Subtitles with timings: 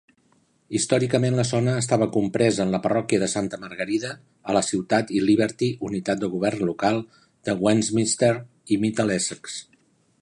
[0.77, 4.15] Històricament la zona estava compresa en la parròquia de Santa Margarida,
[4.53, 7.01] a la ciutat i Liberty (unitat de govern local)
[7.51, 8.33] de Westminster,
[8.89, 9.63] Middlesex.